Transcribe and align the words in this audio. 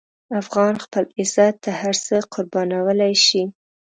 افغان 0.41 0.73
خپل 0.85 1.05
عزت 1.19 1.55
ته 1.63 1.71
هر 1.81 1.95
څه 2.05 2.15
قربانولی 2.33 3.13
شي. 3.25 3.43